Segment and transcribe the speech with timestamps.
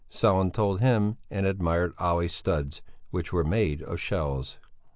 [0.09, 4.57] Sellén told him, and admired Olle's studs, which were made of shells.